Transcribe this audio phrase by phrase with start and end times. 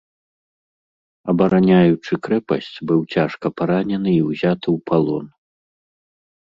[1.33, 5.25] Абараняючы крэпасць, быў цяжка паранены і ўзяты ў палон.